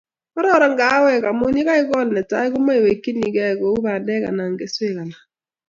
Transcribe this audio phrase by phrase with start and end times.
[0.33, 5.21] kororon kahawek omu yekaikool netai komaiwekchinigei kou bandek anan keswek alak